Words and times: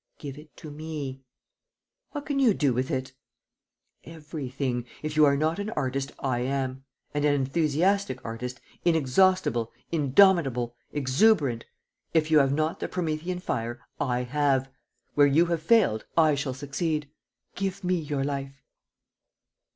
"Give 0.17 0.35
it 0.39 0.57
to 0.57 0.71
me." 0.71 1.21
"What 2.09 2.25
can 2.25 2.39
you 2.39 2.55
do 2.55 2.73
with 2.73 2.89
it?" 2.89 3.13
"Everything. 4.03 4.87
If 5.03 5.15
you 5.15 5.25
are 5.25 5.37
not 5.37 5.59
an 5.59 5.69
artist, 5.69 6.11
I 6.17 6.39
am; 6.39 6.85
and 7.13 7.23
an 7.23 7.35
enthusiastic 7.35 8.19
artist, 8.25 8.59
inexhaustible, 8.83 9.71
indomitable, 9.91 10.75
exuberant. 10.91 11.65
If 12.15 12.31
you 12.31 12.39
have 12.39 12.51
not 12.51 12.79
the 12.79 12.87
Promethean 12.87 13.37
fire, 13.41 13.79
I 13.99 14.23
have! 14.23 14.71
Where 15.13 15.27
you 15.27 15.55
failed, 15.55 16.05
I 16.17 16.33
shall 16.33 16.55
succeed. 16.55 17.07
Give 17.53 17.83
me 17.83 17.93
your 17.93 18.23
life." 18.23 18.55